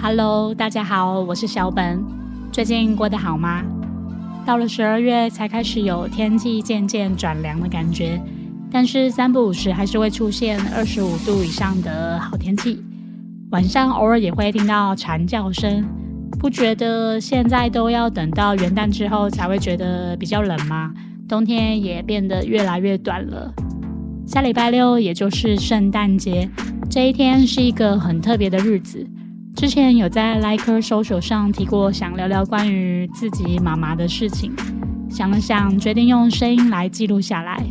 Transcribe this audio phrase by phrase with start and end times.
[0.00, 2.04] Hello，大家好，我是小本。
[2.52, 3.62] 最近过得好吗？
[4.44, 8.20] 到了十二月才开始有天气渐渐转凉的感觉，
[8.70, 12.84] 但是三不五时还是会出现二十五度以上的好天气。
[13.50, 15.84] 晚上偶尔也会听到蝉叫声。
[16.38, 20.92] 不觉得现在都要等到元旦之后才会觉得比较冷吗？
[21.28, 23.52] 冬天也变得越来越短了。
[24.26, 26.48] 下礼拜六也就是圣诞节，
[26.90, 29.06] 这一天是一个很特别的日子。
[29.56, 34.52] 之前有在 Like 搜手上提过，想聊聊关于自己妈妈的事情，
[35.08, 37.64] 想了想，决定用声音来记录下来。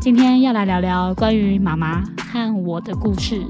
[0.00, 3.42] 今天要来聊聊关于妈妈和我的故事。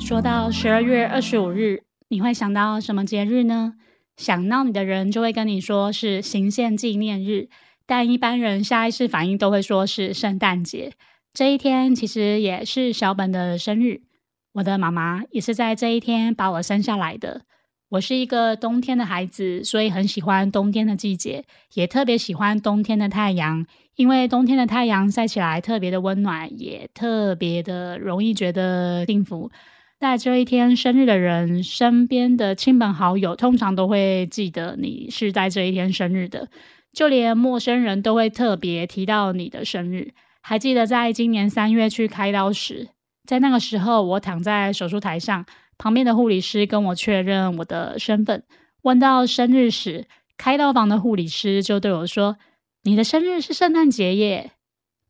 [0.00, 1.82] 说到十二月二十五日。
[2.08, 3.74] 你会想到什么节日呢？
[4.16, 7.48] 想到你的人就会跟你说是行宪纪念日，
[7.86, 10.92] 但一般人下意识反应都会说是圣诞节。
[11.32, 14.02] 这一天其实也是小本的生日。
[14.54, 17.42] 我的妈妈也是在这一天把我生下来的。
[17.90, 29.50] 我是一个冬天的孩子，所以很喜欢冬天的季节，也特别喜欢冬天的太阳，因为冬天的太阳晒起来特别的温暖，也特别的容易觉得幸福。
[30.00, 36.48] 在这一天生日的人，身边的亲朋好友通常都会记得你是在这一天生日的，
[36.96, 40.14] 就连陌生人都会特别提到你的生日。
[40.40, 42.88] 还记得在今年三月去开刀时，
[43.26, 45.44] 在那个时候，我躺在手术台上，
[45.76, 48.42] 旁边的护理师跟我确认我的身份，
[48.80, 50.06] 问到生日时，
[50.38, 52.38] 开刀房的护理师就对我说
[52.84, 54.52] ：“你的生日是圣诞节耶。”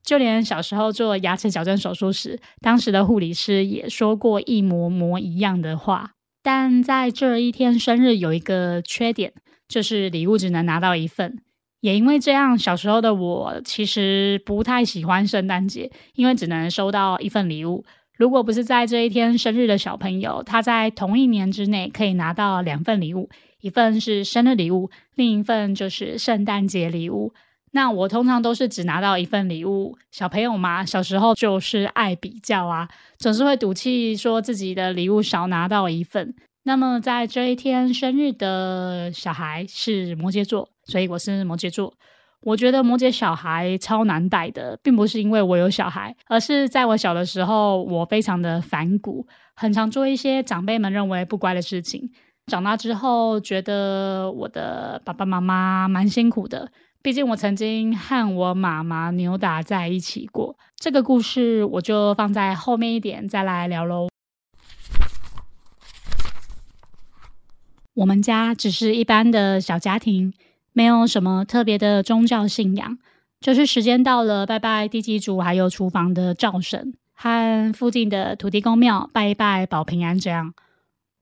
[0.03, 6.14] 就连小时候做牙齿矫正手术时，当时的护理师也说过一模模一样的话。
[6.42, 9.33] 但在这一天生日有一个缺点，
[9.69, 11.39] 就是礼物只能拿到一份。
[11.80, 17.84] 也因为这样，小时候的我其实不太喜欢圣诞节，因为只能收到一份礼物。
[18.17, 23.28] 如果不是在这一天生日的小朋友，他在同一年之内可以拿到两份礼物，
[23.61, 27.34] 一份是生日礼物，另一份就是圣诞节礼物。
[27.73, 36.34] 那我通常都是只拿到一份礼物，小朋友嘛，小时候就是爱比较啊，总是会赌气说自己的礼物少拿到一份。
[36.66, 41.94] 那么在这一天生日的小孩是摩羯座，所以我是摩羯座。
[42.42, 52.10] 我觉得摩羯小孩超难带的，并不是因为我有小孩，而是在我小的时候，我非常的反骨，很常做一些长辈们认为不乖的事情。
[52.48, 56.68] 长大之后，觉得我的爸爸妈妈蛮辛苦的。
[57.00, 64.08] 毕竟我曾经和我妈妈扭打在一起过，这个故事我就放在后面一点再来聊喽。
[67.96, 70.34] 我们家只是一般的小家庭，
[70.74, 72.98] 没有什么特别的宗教信仰，
[73.40, 80.20] 就是时间到了拜拜地基主，还有厨房的灶神和附近的土地公庙拜一拜保平安。
[80.20, 80.52] 这样，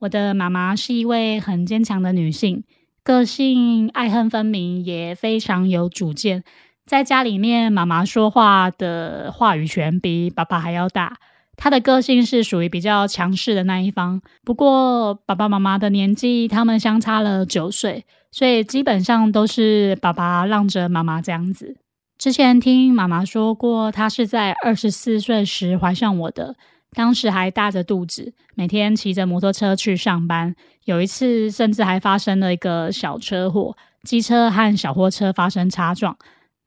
[0.01, 2.65] 我的妈妈是一位很坚强的女性。
[3.05, 6.43] 个性爱恨分明，也非常有主见。
[6.85, 11.19] 在家里面，妈妈说话的话语权比爸爸还要大。
[11.57, 14.21] 他的个性是属于比较强势的那一方。
[14.45, 21.77] 不过，爸爸妈妈的年纪，他们相差了九岁，所以基本上都是爸爸让着妈妈这样子。
[22.19, 26.57] 之前听妈妈说过，她是在二十四岁时怀上我的。
[26.93, 30.55] 当时还大着肚子，每天骑着摩托车去上班。
[30.85, 36.17] 有一次，甚至还发生了一个小车祸，机车和小货车发生擦撞。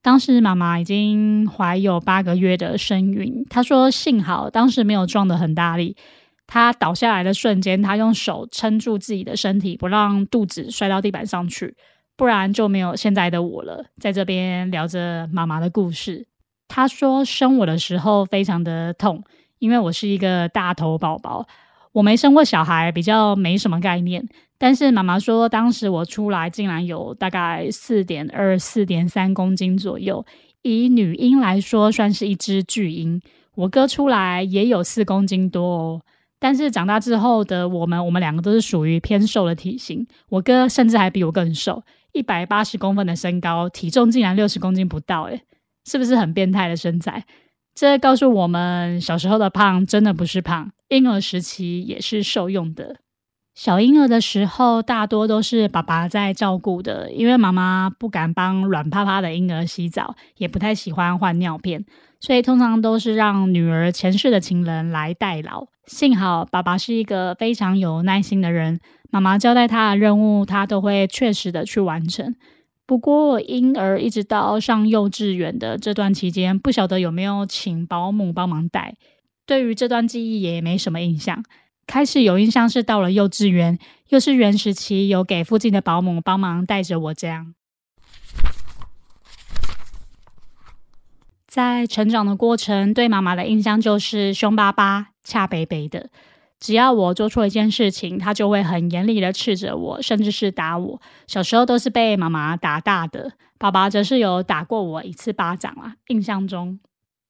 [0.02, 5.96] 当时妈妈已经怀有八个月的身孕，她说幸好当时没有撞得很大力。
[6.46, 11.75] 她倒下来的瞬间，她用手撑住自己的身体，不让肚子摔到地板上去，
[12.16, 13.86] 不然就没有现在的我了。
[14.00, 16.25] 在这边聊着妈妈的故事，
[16.68, 19.24] 她说生我的时候非常的痛。
[19.59, 21.47] 因为我是一个大头宝宝，
[21.91, 24.24] 我没生过小孩，比较没什么概念。
[24.59, 30.25] 但是妈妈说，当时我出来竟然有大概四点二、四点三公斤左右，
[30.63, 33.21] 以女婴来说，算是一只巨婴。
[33.56, 36.01] 我哥出来也有四公斤多哦。
[36.39, 40.06] 但是长大之后的我们，我们两个都是属于偏瘦的体型。
[40.30, 41.83] 我哥甚至还比我更瘦，
[42.13, 45.42] 一百八十公分的身高，体重竟然六十公斤不到，诶
[45.86, 47.25] 是不是很变态的身材？
[47.74, 52.98] 这告诉我们，小时候的胖真的不是胖，婴儿时期也是受用的。
[53.57, 61.83] 小婴儿的时候，大多都是爸爸在照顾的，因为妈妈不敢帮软趴趴的婴儿洗澡，也不太喜欢换尿片，
[62.19, 65.65] 所以通常都是让女儿前世的情人来代劳。
[65.88, 72.36] 幸好爸爸是一个非常有耐心的人，妈妈交代他的任务，他都会确实的去完成。
[72.86, 78.94] 不过婴儿一直到上幼稚园的这段期间，不晓得有没有请保姆帮忙带，
[79.48, 81.44] 对于这段记忆也没什么印象。
[81.88, 83.80] 开始有印象是到了幼稚园，
[84.10, 87.56] 幼稚园时期有给附近的保姆帮忙带着我这样。
[91.48, 96.10] 在成长的过程，对妈妈的印象就是凶巴巴、恰北北的。
[96.60, 101.01] 只要我做错一件事情，她就会很严厉的斥责我，甚至是打我。
[101.25, 105.95] 小时候都是被妈妈打大的，爸爸则是有打过我一次巴掌啊。
[106.07, 106.80] 印象中，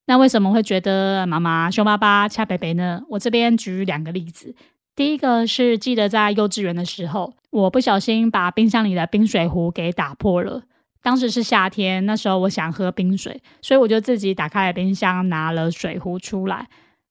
[0.07, 3.03] 那为什么会觉得妈妈凶巴巴、恰北北呢？
[3.09, 4.55] 我这边举两个例子。
[4.95, 10.63] 第一个是记得在幼稚园的时候，我不小心把冰箱里的冰水壶给打破了。
[11.03, 16.67] 当时是夏天，那时候我想喝冰水，所以我就自己打开了冰箱，拿了水壶出来。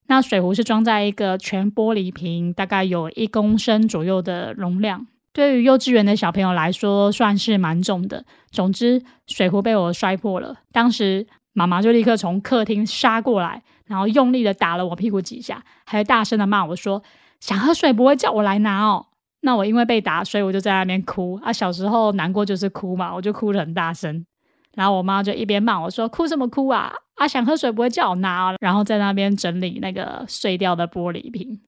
[0.08, 5.06] 那水壶是装在一个全玻璃瓶，大概有一公升左右的容量。
[5.32, 8.25] 对于幼稚园的小朋友来说，算是蛮重的。
[8.50, 10.56] 总之，水壶被我摔破了。
[10.72, 17.02] 当时妈妈就立刻从客厅杀过来，然后用力的打了我屁股几下，还大声的骂我说
[17.40, 19.06] ：“想喝水不会叫我来拿哦。”
[19.40, 21.50] 那我因为被打，所以我就在那边哭啊。
[21.50, 24.26] 小时候难过就是哭嘛，我就哭得很大声。
[24.74, 26.92] 然后我妈就一边骂我说：“哭什么哭啊？
[27.14, 31.58] 啊，想喝水不会叫我拿。”然后在那边整理那个碎掉的玻璃瓶。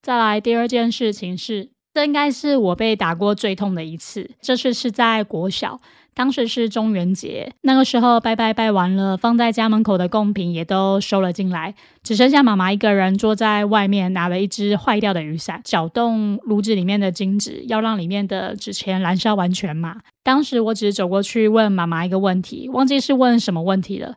[0.00, 4.30] 再来第二件事情是，这应该是我被打过最痛的一次。
[4.40, 5.78] 这次是在国小。
[6.16, 20.00] 当时是中元节，那个时候拜拜拜完了，放在家门口的贡品也都收了进来，只剩下妈妈一个人坐在外面，拿了一只坏掉的雨伞，搅动炉子里面的金纸，要让里面的纸钱燃烧完全嘛。
[20.24, 24.14] 当时我只是走过去问妈妈一个问题，忘记是问什么问题了，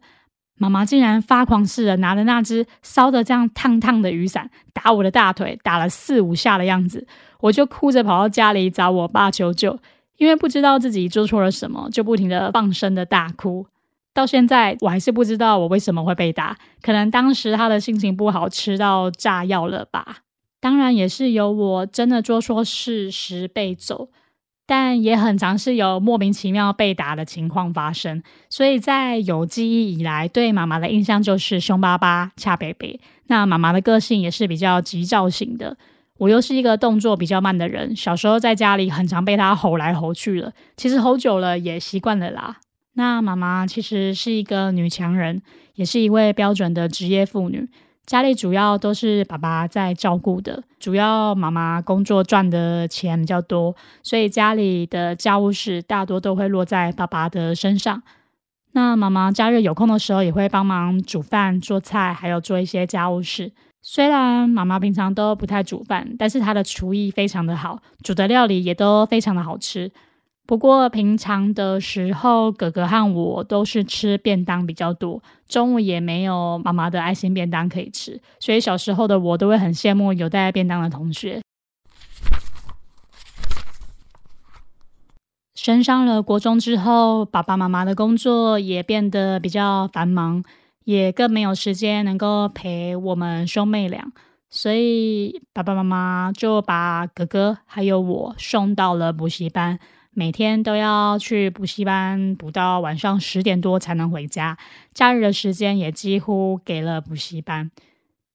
[0.58, 7.06] 妈妈竟然发狂似的拿着那只烧的这样烫烫的雨伞打我的大腿，打了四五下的样子，
[7.42, 9.78] 我就哭着跑到家里找我爸求救。
[10.20, 13.66] 因为不知道自己做错了什么，就不停的放声的大哭。
[14.14, 20.18] 到现在我还是不知道我为什么会被打，可能当时他的心情不好，吃到炸药了吧。
[20.60, 24.10] 当然也是有我真的做错事时被揍，
[24.66, 28.22] 但也很常是有莫名其妙被打的情况发生。
[28.50, 33.00] 所以在有记忆以来，对妈妈的印象就是凶巴巴、恰北北。
[33.28, 35.78] 那妈妈的个性也是比较急躁型的。
[36.20, 42.58] 我又是一个动作比较慢的人，小时候在家里很常被他吼来吼去了，其实吼久了也习惯了啦。
[42.94, 45.42] 那妈妈其实是一个女强人，
[45.76, 47.70] 也是一位标准的职业妇女，
[48.06, 53.74] 家里主要都是爸爸在照顾的，主要妈妈工作赚的钱比较多，
[54.04, 58.04] 所以家里的家务事大多都会落在爸爸的身上。
[58.74, 63.52] 那妈妈假日有空的时候也会帮忙煮饭、做菜，还有做一些家务事。
[63.82, 69.92] 虽然妈妈平常都不太煮饭，但是她的厨艺非常的好，煮的料理也都非常的好吃。
[70.46, 81.40] 不过平常的时候，哥哥和我都是吃便当比较多，中午也没有妈妈的爱心便当可以吃，所以小时候的我都会很羡慕有带便当的同学。
[85.62, 90.42] 升上了国中之后，爸爸妈妈的工作也变得比较繁忙。
[90.86, 94.12] 也更没有时间能够陪我们兄妹俩，
[94.50, 99.78] 所以爸爸妈妈就把哥哥还有我送到了补习班，
[100.12, 104.58] 每天都要去补习班补到晚上十点多才能回家。
[104.94, 107.70] 假日的时间也几乎给了补习班。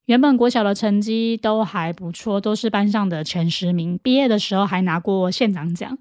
[0.04, 5.99] 原本国小的成绩都还不错，都是班上的前十名，毕业的时候还拿过县长奖。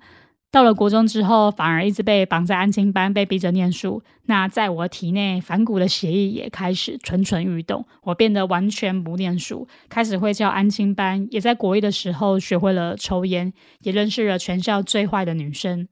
[0.53, 4.03] 到了国中之后，反而一直被绑在安亲班，被逼着念书。
[4.27, 11.27] 那在我体内反骨的协议也开始蠢蠢欲动，我变得完全不念书，开始会叫安亲班。
[11.31, 15.87] 也在国一的时候学会了抽烟，也认识了全校最坏的女生。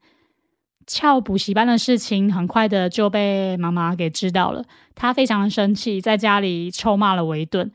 [0.86, 4.64] 翘补习班的事情很快的就被妈妈给知道了，
[4.94, 7.72] 她非常生气，在家里臭骂了我一顿。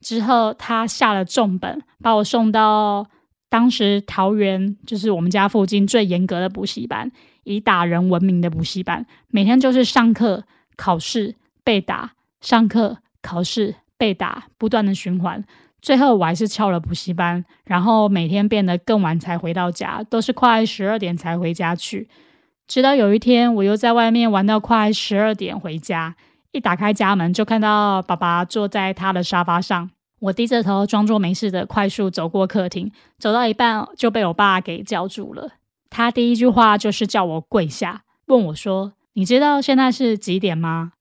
[0.00, 3.08] 之后，她下了重本，把我送到。
[3.48, 7.10] 当时桃园就是我们家附近最严格的补习班，
[7.44, 10.44] 以打人闻名的补习班，每天就是上课、
[10.76, 15.42] 考试、被打，上课、考试、被打，不断的循环。
[15.80, 22.08] 最后我还是翘了补习班，然后每天变得更晚才回到家，都是快十二点才回家去。
[22.66, 26.16] 直到有一天，我又在外面玩到快十二点回家，
[26.52, 29.88] 一打开家门就看到爸爸坐在他的沙发上。
[30.20, 35.52] 我低着头，装作没事的快速走过客厅，走到一半就被我爸给叫住了。
[35.90, 40.92] 他第一句话就是叫我跪下，问我说：“你知道现在是几点吗？”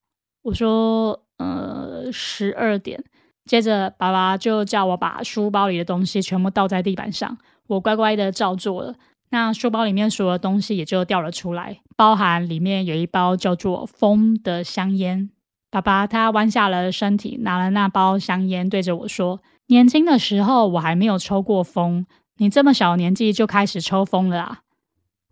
[0.44, 3.04] 我说：“呃，十二点。”
[3.46, 8.96] 接着爸爸就叫我把书包里的东西全部倒在地板上，我乖乖的照做了。
[9.30, 15.30] 那书包里面所有的东西也就掉了出来，包含里面有一包叫做“风”的香烟。
[15.70, 22.06] 爸爸他弯下了身体，拿了那包香烟，对着我说：“年轻的时候我还没有抽过风，
[22.38, 24.60] 你这么小年纪就开始抽风了啊！”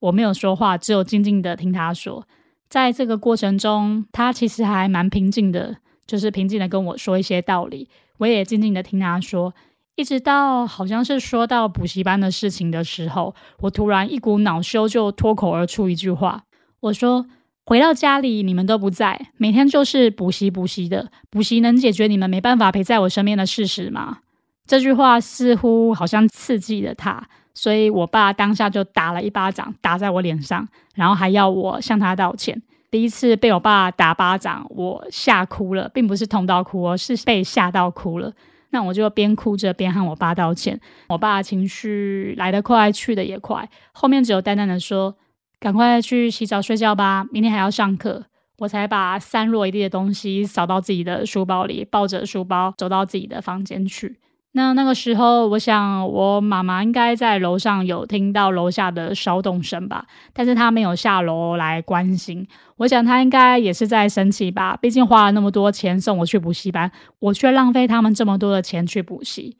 [0.01, 2.27] 我没有说话，只有静静的听他说。
[2.67, 9.53] 在这个过程中，他其实还蛮平静的，就是平静的跟我说一些道理，我也静静的听他说。
[9.95, 16.43] 一直到好像是说到补习班的事情的时候，我突然一股恼羞，就脱口而出一句话
[16.81, 17.25] ：“我说
[17.65, 24.19] 回到家里你们都不在，每天就是补习补习的，补习能解决你们没办法陪在我身边的事实吗？”
[24.67, 32.61] 这句话似乎好像刺激了他，所以我爸当下就打了一巴掌打在我脸上，然后还要我向他道歉。
[32.89, 38.31] 第一次被我爸打巴掌，我吓哭了，并不是痛到哭，而是被吓到哭了。
[38.69, 40.79] 那我就边哭着边和我爸道歉。
[41.09, 43.69] 我爸情绪来得快，去的也快。
[43.91, 45.15] 后面只有淡淡的说
[45.59, 48.25] ：“赶快去洗澡睡觉吧，明天还要上课。”
[48.59, 54.17] 我才把散落一地的东西扫到自己的书包里，抱着书包走到自己的房间去。
[54.53, 62.47] 那那个时候，我想我妈妈应该在楼上有听到楼下的骚动声吧，但是她没有下楼来关心。
[62.77, 69.57] 我想她应该也是在生气吧，毕竟花了那么多钱送我去补习班，我却浪费他们这么多的钱去补习。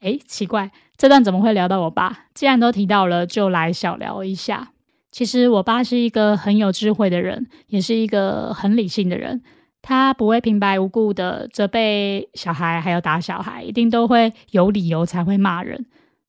[0.00, 2.24] 诶，奇怪，这段怎么会聊到我爸？
[2.34, 4.71] 既然都提到了，就来小聊一下。
[5.12, 9.40] 其实我爸是一个很有智慧的人，也是一个很理性的人。
[9.82, 15.86] 他不会平白无故的责备小孩，还有打小孩，一定都会有理由才会骂人。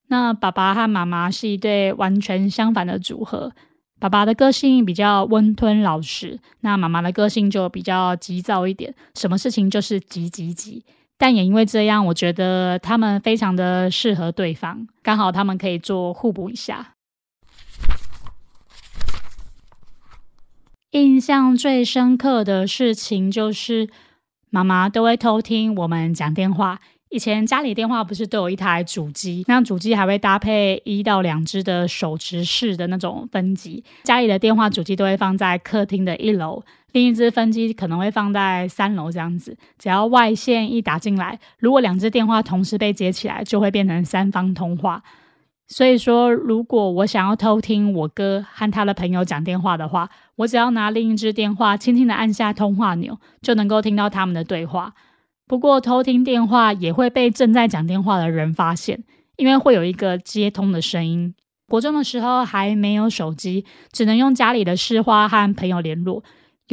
[0.08, 3.52] 那爸爸和妈妈是一对完全相反的组合。
[4.00, 10.84] 爸爸的个性比较温吞老实，那妈妈的个性就比较急躁一点，什么事情就是急急急。
[11.18, 16.96] 但也因为这样，我觉得他们非常的适合对方，刚好他们可以做互补一下。
[20.94, 23.90] 印象最深刻的事情就是，
[24.52, 26.80] 妈妈都会偷听我们讲电话。
[27.10, 33.84] 以前家里电话不是都有一台主机，那主机还会搭配一到两只的手持式的那种分机。
[34.04, 39.58] 家里的电话主机都会放在客厅的一楼，另一只分机可能会放在三楼这样子。
[39.80, 45.02] 只要外线一打进来，如果两只电话同时被接起来，就会变成三方通话。
[45.74, 54.94] 所以说，如果我想要偷听我哥和他的朋友讲电话的话，我只要拿另一只电话，轻轻的按下通话钮，就能够听到他们的对话。
[55.48, 59.04] 不过，偷听电话也会被正在讲电话的人发现，
[59.36, 61.34] 因为会有一个接通的声音。
[61.68, 66.24] 国中的时候还没有手机，只能用家里的市话和朋友联络。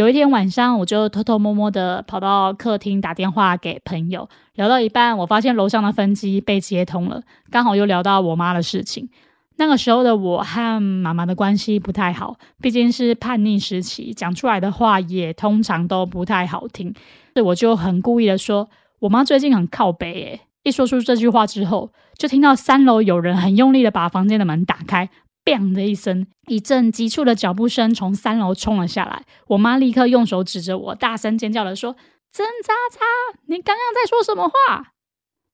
[0.00, 9.10] 有一天晚上，我就偷偷摸摸的跑到客厅打电话给朋友，聊到一半，我发现楼上的分机被接通了，刚好又聊到我妈的事情。
[9.56, 16.94] 那个时候的我和妈妈的关系不太好，毕竟是叛逆时期，讲出来的话也通常都不太好听。
[17.34, 20.40] 所以我就很故意的说，我妈最近很靠北耶。
[20.62, 25.10] 一说出这句话之后，就听到三楼有人很用力的把房间的门打开。
[25.56, 29.24] 砰的一声，一阵急促的脚步声从三楼冲了下来。
[29.48, 31.96] 我妈立刻用手指着我，大声尖叫的说
[32.32, 33.00] ：“曾渣渣，
[33.46, 34.92] 你刚刚在说什么话？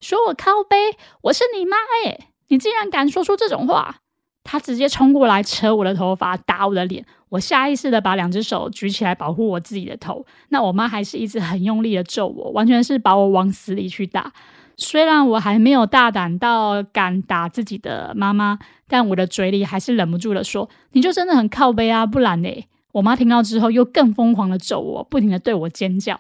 [0.01, 0.97] 说我靠背？
[1.23, 2.29] 我是你妈哎！
[2.49, 3.97] 你竟然敢说出这种话！”
[4.45, 7.05] 她直接冲过来扯我的头发，打我的脸。
[7.31, 10.25] 我下意识的把两只手举起来保护我自己的头。
[10.51, 14.33] 那我妈还是一直很用力的揍我，完全是把我往死里去打。
[14.79, 22.49] 虽然我还没有大胆到敢打自己的妈妈，但我的嘴里还是忍不住的说：“你就真的很靠背啊，不然呢？”
[22.93, 26.19] 我妈听到之后又更疯狂的揍我，不停的对我尖叫。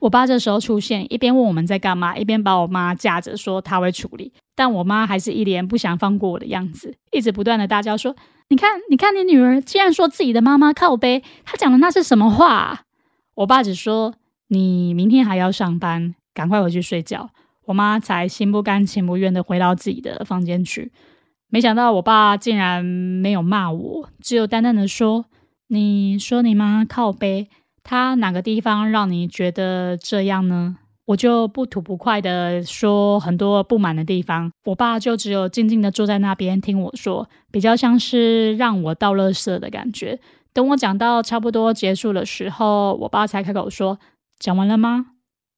[0.00, 4.32] 我爸这时候出现，一边问我们在干嘛，一边把我妈架着说他会处理。
[4.54, 8.16] 但我妈还是一脸不想放过我的样子，一直不断的大叫说
[8.48, 12.84] ：“你看，你看，你女儿竟然说自己的妈妈靠背，她讲的那是什么话？”
[13.36, 14.14] 我爸只说
[14.48, 17.28] ：“你明天还要上班，赶快回去睡觉。”
[17.70, 20.90] 我妈才心不甘情不愿的回到自己的房间去。
[21.50, 25.26] 没想到我爸竟然没有骂我，只有淡淡的说
[25.70, 27.46] ：“你说你妈靠背，
[27.84, 34.50] 她哪个地方让你觉得这样呢？”我就不吐不快的说很多不满的地方。
[34.64, 40.18] 我爸就只有静静的坐在那边听我说，比较像是让我倒垃圾的感觉。
[40.52, 44.00] 等我讲到差不多结束的时候，我爸才开口说
[44.40, 45.06] ：“讲完了吗？”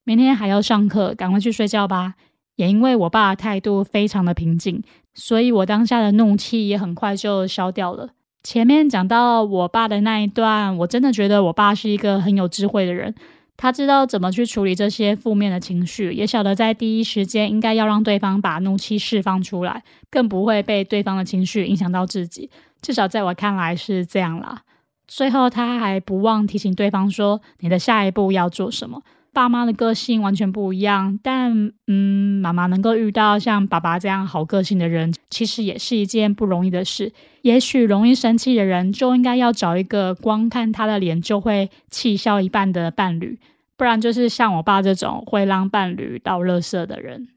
[0.04, 2.14] 明天还要上课，赶快去睡觉吧。
[2.56, 4.82] 也因为我爸的态度非常的平静，
[5.14, 8.10] 所以我当下的怒气也很快就消掉了。
[8.42, 13.14] 前面讲到我爸的那一段，我真的觉得我爸是一个很有智慧的人。
[13.56, 22.50] 他知道怎么去处理这些负面的情绪，也晓得在第一时间应该要让对方把怒气释放出来，更不会被对方的情绪影响到自己。
[22.80, 24.62] 至少在我看来是这样啦。
[25.06, 29.00] 最后，他还不忘提醒对方说：“你的下一步要做什么？”
[29.32, 37.12] 爸妈的个性完全不一样，但嗯，妈妈能够遇到像爸爸这样好个性的人，其实也是一件不容易的事。
[37.40, 43.38] 也许容易生气的人，就应该要找一个光看他的脸就会气消一半的伴侣，
[43.78, 47.28] 不然就是像我爸这种会让伴侣倒垃圾的人。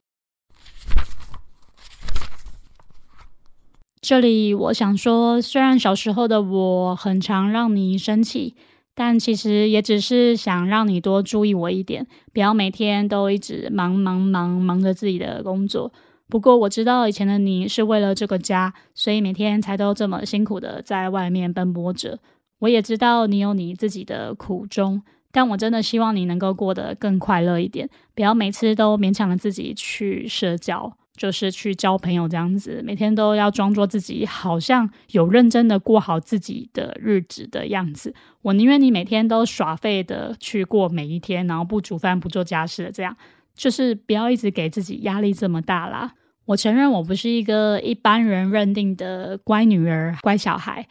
[4.02, 8.56] 这里我想说，虽然小时候的我很常让你生气。
[8.96, 15.92] 但其实也只是想让你多注意我一点，不要每天都一直忙忙忙忙着自己的工作。
[16.28, 22.18] 不过我知道以前的你是为了这个家，所以每天才都这么辛苦的在外面奔波着。
[22.60, 30.98] 我也知道你有你自己的苦衷，但我真的希望你能够过得更快乐一点，不要每次都勉强着自己去社交。
[31.16, 38.14] 就是去交朋友这样子，每天都要装作自己好像有认真的过好自己的日子的样子。
[38.42, 43.16] 我宁愿你每天都耍废的去过每一天，然后不煮饭不做家事的这样，
[43.56, 46.14] 就是不要一直给自己压力这么大啦。
[46.46, 50.88] 我承认我不是一个一般人认定的乖女儿、乖小孩，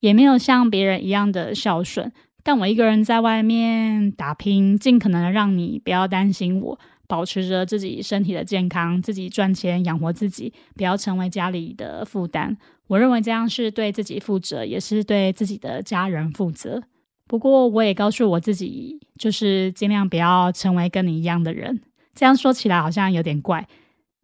[0.00, 2.12] 也没有像别人一样的孝顺，
[2.42, 6.78] 但我一个人在外面打拼，尽可能的让你不要担心我。
[7.10, 12.56] 保持着自己身体的健康，自己赚钱养活自己，不要成为家里的负担。
[12.86, 16.80] 我认为这样是对自己负责，也是对自己的家人负责。
[17.26, 21.80] 不过，我也告诉我自己，就是尽量不要成为跟你一样的人。
[22.14, 23.66] 这样说起来好像有点怪，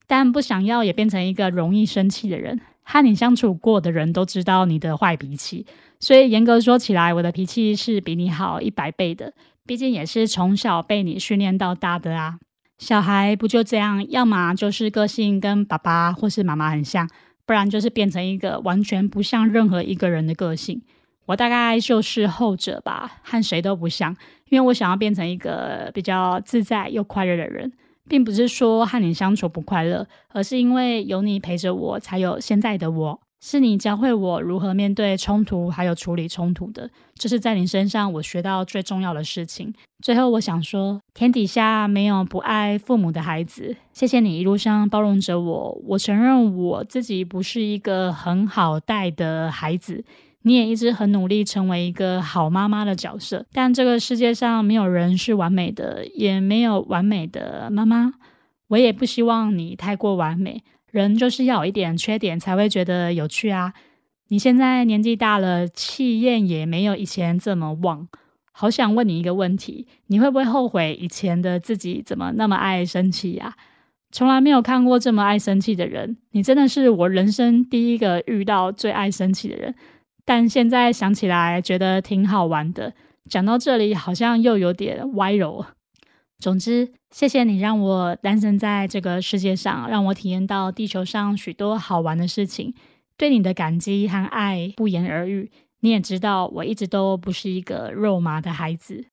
[0.06, 2.60] 但不想要也变成一个容易生气的人。
[2.88, 5.66] 和你相处过的人都知道你的坏脾气，
[5.98, 9.32] 所以严格说起来，我的脾气是比你好一百倍的。
[9.66, 12.38] 毕竟也是从小被你训练到大的啊。
[12.78, 17.08] 小孩不就这样，要么就是个性跟爸爸或是妈妈很像，
[17.46, 20.82] 不然就是变成一个完全不像任何一个人的个性。
[21.24, 24.14] 我大概就是后者吧，和谁都不像，
[24.50, 27.72] 因为我想要变成一个比较自在又快乐的人，
[28.08, 33.20] 并不是说和你相处不快乐，而是因为有你陪着我，才有现在的我。
[33.40, 39.72] 是你教会我如何面对冲突，还有处理冲突的，这是在你身上我学到最重要的事情。
[40.02, 43.76] 最后，我想说，天底下没有不爱父母的孩子。
[43.92, 45.82] 谢谢你一路上包容着我。
[45.86, 50.04] 我承认我自己不是一个很好带的孩子，
[50.42, 53.44] 你也一直很努力成为一个好妈妈的角色。
[53.52, 58.14] 但这个世界上没有人是完美的，也没有完美的妈妈。
[58.68, 60.62] 我也不希望你太过完美。
[60.96, 63.74] 人就是要有一点缺点才会觉得有趣啊！
[64.28, 68.08] 你现在年纪大了，气焰也没有以前这么旺。
[68.50, 73.54] 好想问你一个问题：你会不会后悔以前的自己怎么那么爱生气呀？
[74.10, 79.74] 从来没有看过这么爱生气的人，你真的是我人生第一个遇到最爱生气的人。
[80.24, 82.94] 但现在想起来，觉得挺好玩的。
[83.28, 85.66] 讲到这里，好像又有点歪柔。
[86.38, 92.74] 总之，谢谢你让我诞生在这个世界上，让我体验到地球上许多好玩的事情。
[93.16, 95.50] 对你的感激和爱不言而喻。
[95.80, 99.06] 你也知道，我一直都不是一个肉麻的孩子。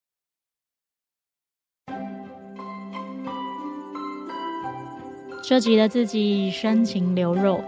[5.42, 7.64] 这集的自己深情流露，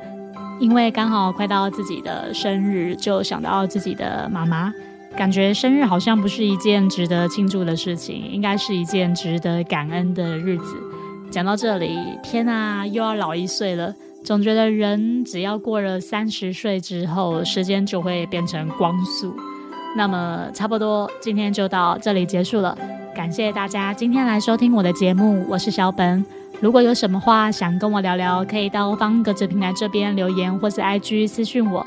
[0.60, 4.74] 因为刚好快到自己的生日，就想到自己的妈妈。
[5.18, 10.76] 感觉生日好像不是一件值得庆祝的事情，应该是一件值得感恩的日子。
[11.32, 13.94] 讲到这里，天啊，又要老一岁了。
[14.24, 19.34] 总觉得人只要过了三十岁之后，时间就会变成光速。
[19.96, 22.78] 那么，差不多今天就到这里结束了。
[23.16, 26.26] 感谢大家今天来收听我的节目，我是小本。
[26.60, 31.86] 如果有什么话想跟我聊聊，可以到方格子平台这边留言，或是 IG 私讯我。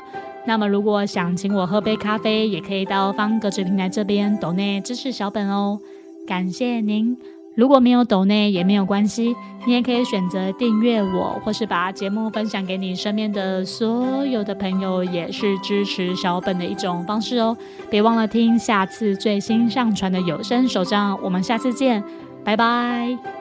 [0.49, 5.79] 那么，如果想请我喝杯咖啡，也可以到方格子平台这边抖内支持小本哦，
[6.25, 7.15] 感谢您。
[7.55, 9.35] 如果没有抖内也没有关系，
[9.67, 17.55] 你也可以选择订阅我，或是把节目分享给你身边的所有的朋友，也是支持小本的一种方式哦。
[17.91, 22.03] 别忘了听下次最新上传的有声手账，我们下次见，
[22.43, 23.38] 拜拜。